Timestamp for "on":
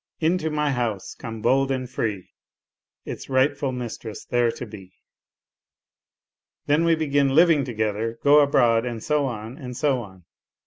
9.27-9.59, 10.01-10.25